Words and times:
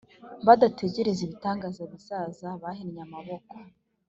Badategereza 0.45 1.21
ibitangaza 1.27 1.81
bizaza 1.91 2.47
bahinnye 2.61 3.01
amaboko 3.07 3.53